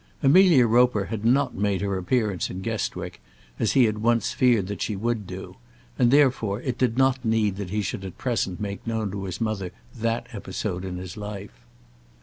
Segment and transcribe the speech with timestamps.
[0.23, 3.21] Amelia Roper had not made her appearance in Guestwick,
[3.59, 5.57] as he had once feared that she would do;
[5.99, 9.39] and therefore it did not need that he should at present make known to his
[9.39, 11.67] mother that episode in his life.